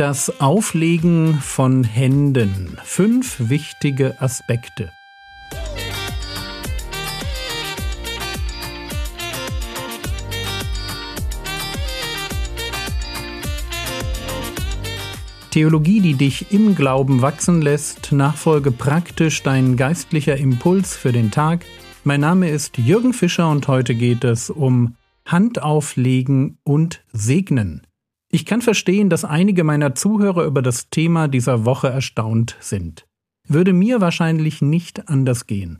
[0.00, 2.78] Das Auflegen von Händen.
[2.84, 4.90] Fünf wichtige Aspekte.
[15.50, 21.66] Theologie, die dich im Glauben wachsen lässt, nachfolge praktisch dein geistlicher Impuls für den Tag.
[22.04, 27.82] Mein Name ist Jürgen Fischer und heute geht es um Handauflegen und Segnen.
[28.32, 33.06] Ich kann verstehen, dass einige meiner Zuhörer über das Thema dieser Woche erstaunt sind.
[33.48, 35.78] Würde mir wahrscheinlich nicht anders gehen.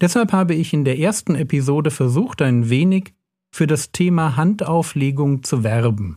[0.00, 3.14] Deshalb habe ich in der ersten Episode versucht, ein wenig
[3.52, 6.16] für das Thema Handauflegung zu werben.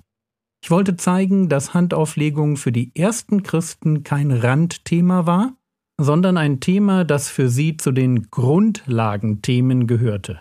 [0.63, 5.57] Ich wollte zeigen, dass Handauflegung für die ersten Christen kein Randthema war,
[5.99, 10.39] sondern ein Thema, das für sie zu den Grundlagenthemen gehörte.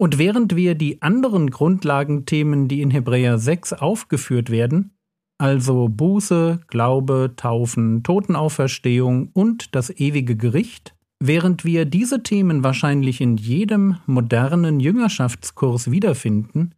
[0.00, 4.96] Und während wir die anderen Grundlagenthemen, die in Hebräer 6 aufgeführt werden,
[5.36, 13.36] also Buße, Glaube, Taufen, Totenauferstehung und das ewige Gericht, während wir diese Themen wahrscheinlich in
[13.36, 16.74] jedem modernen Jüngerschaftskurs wiederfinden,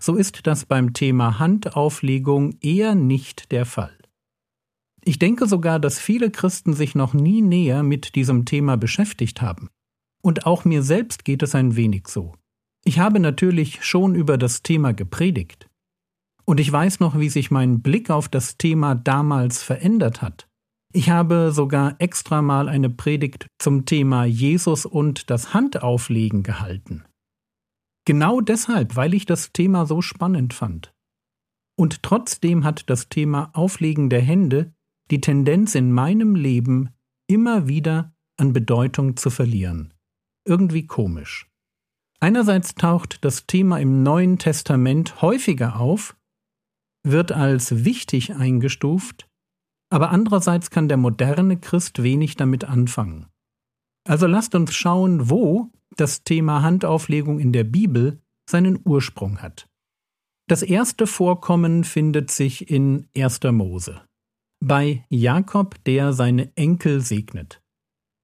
[0.00, 3.98] so ist das beim Thema Handauflegung eher nicht der Fall.
[5.04, 9.68] Ich denke sogar, dass viele Christen sich noch nie näher mit diesem Thema beschäftigt haben.
[10.22, 12.32] Und auch mir selbst geht es ein wenig so.
[12.84, 15.68] Ich habe natürlich schon über das Thema gepredigt.
[16.44, 20.48] Und ich weiß noch, wie sich mein Blick auf das Thema damals verändert hat.
[20.92, 27.04] Ich habe sogar extra mal eine Predigt zum Thema Jesus und das Handauflegen gehalten.
[28.04, 30.92] Genau deshalb, weil ich das Thema so spannend fand.
[31.78, 34.74] Und trotzdem hat das Thema Auflegen der Hände
[35.10, 36.90] die Tendenz in meinem Leben
[37.28, 39.94] immer wieder an Bedeutung zu verlieren.
[40.44, 41.51] Irgendwie komisch.
[42.22, 46.16] Einerseits taucht das Thema im Neuen Testament häufiger auf,
[47.02, 49.28] wird als wichtig eingestuft,
[49.90, 53.26] aber andererseits kann der moderne Christ wenig damit anfangen.
[54.06, 59.68] Also lasst uns schauen, wo das Thema Handauflegung in der Bibel seinen Ursprung hat.
[60.48, 63.40] Das erste Vorkommen findet sich in 1.
[63.50, 64.00] Mose.
[64.64, 67.61] Bei Jakob, der seine Enkel segnet.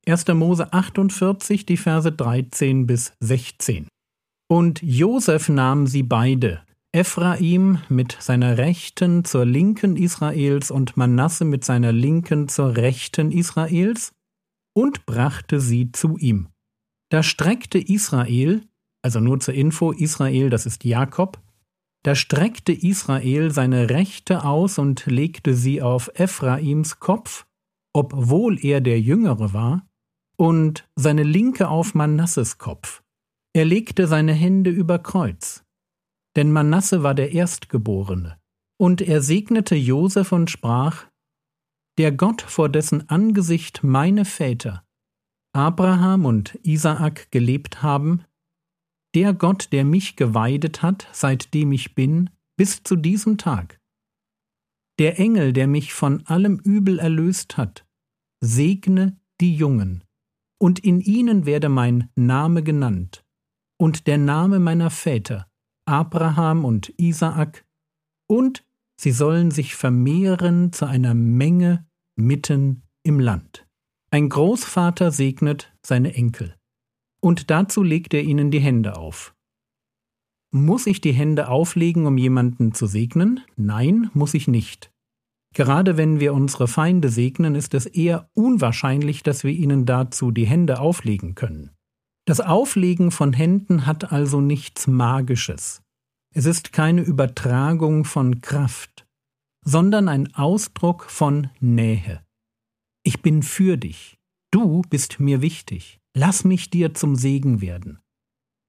[0.08, 0.26] 1.
[0.28, 3.88] Mose 48, die Verse 13 bis 16.
[4.50, 11.62] Und Josef nahm sie beide, Ephraim mit seiner Rechten zur Linken Israels und Manasse mit
[11.62, 14.12] seiner Linken zur Rechten Israels,
[14.74, 16.48] und brachte sie zu ihm.
[17.10, 18.62] Da streckte Israel,
[19.02, 21.38] also nur zur Info, Israel, das ist Jakob,
[22.02, 27.44] da streckte Israel seine Rechte aus und legte sie auf Ephraims Kopf,
[27.92, 29.87] obwohl er der Jüngere war,
[30.38, 33.02] und seine linke auf Manasses Kopf.
[33.52, 35.64] Er legte seine Hände über Kreuz,
[36.36, 38.38] denn Manasse war der Erstgeborene.
[38.80, 41.06] Und er segnete Josef und sprach:
[41.98, 44.84] Der Gott, vor dessen Angesicht meine Väter,
[45.52, 48.22] Abraham und Isaak gelebt haben,
[49.14, 53.80] der Gott, der mich geweidet hat, seitdem ich bin, bis zu diesem Tag.
[55.00, 57.86] Der Engel, der mich von allem Übel erlöst hat,
[58.40, 60.04] segne die Jungen,
[60.58, 63.24] und in ihnen werde mein Name genannt,
[63.78, 65.46] und der Name meiner Väter,
[65.86, 67.64] Abraham und Isaak,
[68.26, 68.64] und
[69.00, 71.86] sie sollen sich vermehren zu einer Menge
[72.16, 73.66] mitten im Land.
[74.10, 76.56] Ein Großvater segnet seine Enkel,
[77.20, 79.34] und dazu legt er ihnen die Hände auf.
[80.50, 83.40] Muss ich die Hände auflegen, um jemanden zu segnen?
[83.56, 84.90] Nein, muss ich nicht.
[85.54, 90.46] Gerade wenn wir unsere Feinde segnen, ist es eher unwahrscheinlich, dass wir ihnen dazu die
[90.46, 91.70] Hände auflegen können.
[92.26, 95.82] Das Auflegen von Händen hat also nichts Magisches.
[96.34, 99.06] Es ist keine Übertragung von Kraft,
[99.64, 102.22] sondern ein Ausdruck von Nähe.
[103.02, 104.18] Ich bin für dich.
[104.50, 105.98] Du bist mir wichtig.
[106.14, 107.98] Lass mich dir zum Segen werden.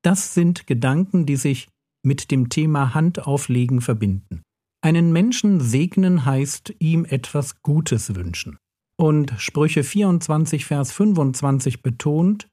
[0.04, 1.68] Das sind Gedanken, die sich
[2.04, 4.42] mit dem Thema Handauflegen verbinden.
[4.82, 8.58] Einen Menschen segnen heißt ihm etwas Gutes wünschen.
[8.98, 12.50] Und Sprüche 24, Vers 25 betont,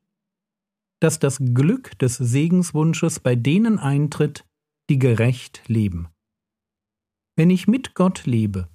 [1.00, 4.44] dass das Glück des Segenswunsches bei denen eintritt,
[4.88, 6.08] die gerecht leben.
[7.36, 8.68] Wenn ich mit Gott lebe,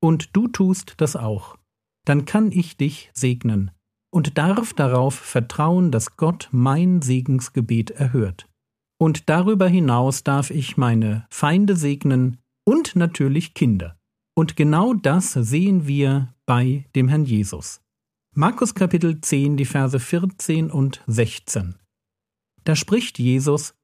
[0.00, 1.56] und du tust das auch,
[2.04, 3.70] dann kann ich dich segnen
[4.10, 8.48] und darf darauf vertrauen, dass Gott mein Segensgebet erhört.
[8.98, 13.98] Und darüber hinaus darf ich meine Feinde segnen und natürlich Kinder.
[14.34, 17.80] Und genau das sehen wir bei dem Herrn Jesus.
[18.34, 21.76] Markus Kapitel 10, die Verse 14 und 16.
[22.64, 23.74] Da spricht Jesus,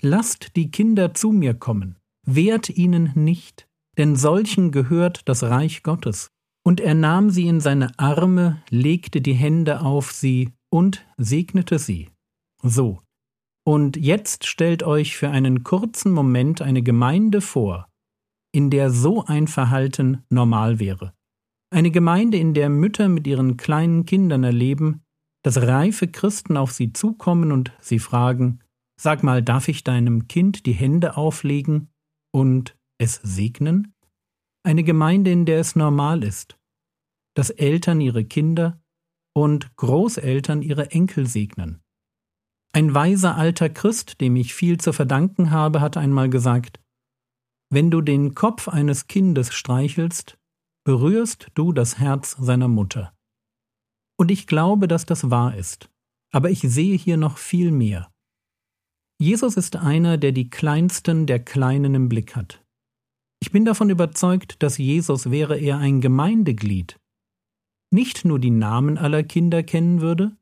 [0.00, 3.68] Lasst die Kinder zu mir kommen, wehrt ihnen nicht,
[3.98, 6.30] denn solchen gehört das Reich Gottes.
[6.64, 12.08] Und er nahm sie in seine Arme, legte die Hände auf sie und segnete sie.
[12.62, 13.00] So.
[13.66, 17.89] Und jetzt stellt euch für einen kurzen Moment eine Gemeinde vor,
[18.52, 21.12] in der so ein Verhalten normal wäre.
[21.72, 25.02] Eine Gemeinde, in der Mütter mit ihren kleinen Kindern erleben,
[25.42, 28.60] dass reife Christen auf sie zukommen und sie fragen,
[29.00, 31.88] Sag mal, darf ich deinem Kind die Hände auflegen
[32.32, 33.94] und es segnen?
[34.62, 36.58] Eine Gemeinde, in der es normal ist,
[37.34, 38.78] dass Eltern ihre Kinder
[39.34, 41.80] und Großeltern ihre Enkel segnen.
[42.74, 46.78] Ein weiser alter Christ, dem ich viel zu verdanken habe, hat einmal gesagt,
[47.70, 50.38] wenn du den Kopf eines Kindes streichelst,
[50.84, 53.14] berührst du das Herz seiner Mutter.
[54.18, 55.88] Und ich glaube, dass das wahr ist.
[56.32, 58.10] Aber ich sehe hier noch viel mehr.
[59.18, 62.64] Jesus ist einer, der die Kleinsten der Kleinen im Blick hat.
[63.40, 67.00] Ich bin davon überzeugt, dass Jesus wäre er ein Gemeindeglied,
[67.90, 70.36] nicht nur die Namen aller Kinder kennen würde,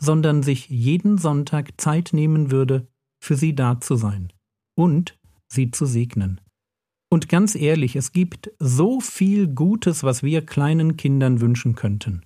[0.00, 2.88] sondern sich jeden Sonntag Zeit nehmen würde,
[3.20, 4.32] für sie da zu sein
[4.76, 5.18] und
[5.48, 6.40] sie zu segnen.
[7.10, 12.22] Und ganz ehrlich, es gibt so viel Gutes, was wir kleinen Kindern wünschen könnten.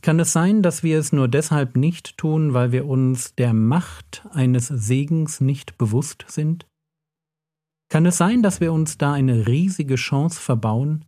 [0.00, 4.26] Kann es sein, dass wir es nur deshalb nicht tun, weil wir uns der Macht
[4.30, 6.66] eines Segens nicht bewusst sind?
[7.90, 11.04] Kann es sein, dass wir uns da eine riesige Chance verbauen?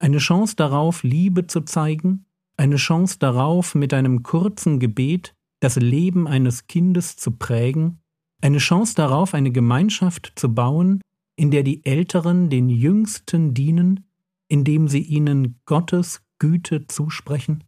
[0.00, 2.26] Eine Chance darauf, Liebe zu zeigen?
[2.56, 8.00] Eine Chance darauf, mit einem kurzen Gebet das Leben eines Kindes zu prägen?
[8.44, 11.00] Eine Chance darauf, eine Gemeinschaft zu bauen,
[11.34, 14.04] in der die Älteren den Jüngsten dienen,
[14.48, 17.64] indem sie ihnen Gottes Güte zusprechen?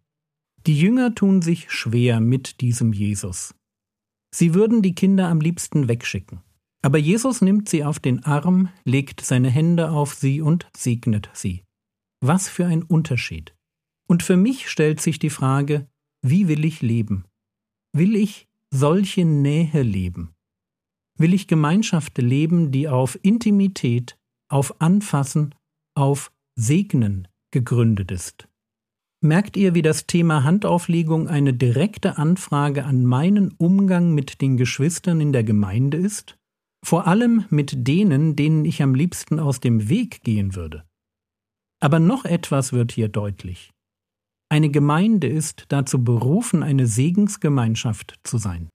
[0.66, 3.54] Die Jünger tun sich schwer mit diesem Jesus.
[4.30, 6.42] Sie würden die Kinder am liebsten wegschicken.
[6.82, 11.64] Aber Jesus nimmt sie auf den Arm, legt seine Hände auf sie und segnet sie.
[12.20, 13.54] Was für ein Unterschied.
[14.06, 15.88] Und für mich stellt sich die Frage,
[16.20, 17.24] wie will ich leben?
[17.94, 20.35] Will ich solche Nähe leben?
[21.18, 24.18] Will ich Gemeinschaft leben, die auf Intimität,
[24.48, 25.54] auf Anfassen,
[25.94, 28.48] auf Segnen gegründet ist?
[29.22, 35.20] Merkt ihr, wie das Thema Handauflegung eine direkte Anfrage an meinen Umgang mit den Geschwistern
[35.20, 36.38] in der Gemeinde ist?
[36.84, 40.84] Vor allem mit denen, denen ich am liebsten aus dem Weg gehen würde.
[41.80, 43.72] Aber noch etwas wird hier deutlich.
[44.48, 48.68] Eine Gemeinde ist dazu berufen, eine Segensgemeinschaft zu sein.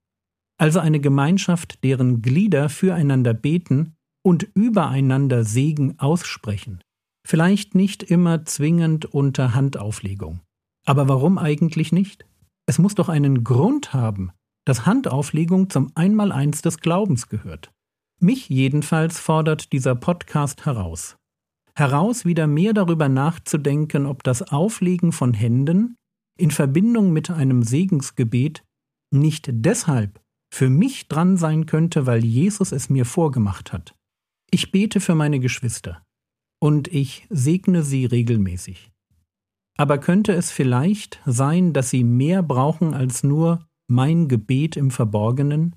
[0.62, 6.84] Also eine Gemeinschaft, deren Glieder füreinander beten und übereinander Segen aussprechen.
[7.28, 10.42] Vielleicht nicht immer zwingend unter Handauflegung.
[10.86, 12.28] Aber warum eigentlich nicht?
[12.68, 17.72] Es muss doch einen Grund haben, dass Handauflegung zum Einmaleins des Glaubens gehört.
[18.20, 21.16] Mich jedenfalls fordert dieser Podcast heraus.
[21.74, 25.96] Heraus wieder mehr darüber nachzudenken, ob das Auflegen von Händen
[26.38, 28.64] in Verbindung mit einem Segensgebet
[29.12, 30.22] nicht deshalb
[30.54, 33.96] für mich dran sein könnte, weil Jesus es mir vorgemacht hat.
[34.52, 36.04] Ich bete für meine Geschwister
[36.62, 38.92] und ich segne sie regelmäßig.
[39.78, 45.76] Aber könnte es vielleicht sein, dass sie mehr brauchen als nur mein Gebet im Verborgenen?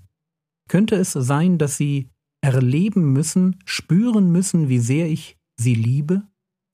[0.68, 2.10] Könnte es sein, dass sie
[2.42, 6.22] erleben müssen, spüren müssen, wie sehr ich sie liebe?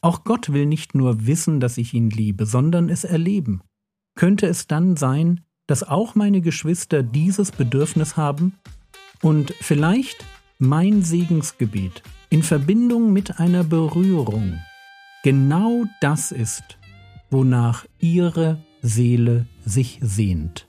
[0.02, 3.60] Auch Gott will nicht nur wissen, dass ich ihn liebe, sondern es erleben.
[4.16, 8.58] Könnte es dann sein, dass auch meine Geschwister dieses Bedürfnis haben
[9.22, 10.24] und vielleicht
[10.58, 14.58] mein Segensgebet in Verbindung mit einer Berührung
[15.22, 16.64] genau das ist,
[17.30, 20.66] wonach ihre Seele sich sehnt.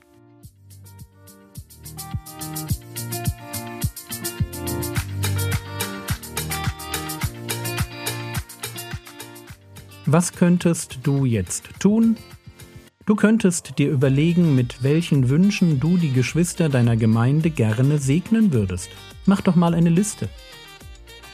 [10.06, 12.16] Was könntest du jetzt tun?
[13.04, 18.90] Du könntest dir überlegen, mit welchen Wünschen du die Geschwister deiner Gemeinde gerne segnen würdest.
[19.26, 20.28] Mach doch mal eine Liste.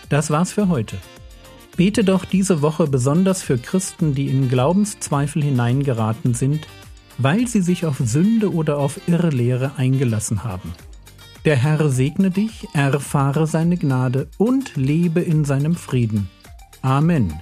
[0.09, 0.97] Das war's für heute.
[1.77, 6.67] Bete doch diese Woche besonders für Christen, die in Glaubenszweifel hineingeraten sind,
[7.19, 10.73] weil sie sich auf Sünde oder auf Irrlehre eingelassen haben.
[11.45, 16.29] Der Herr segne dich, erfahre seine Gnade und lebe in seinem Frieden.
[16.83, 17.35] Amen.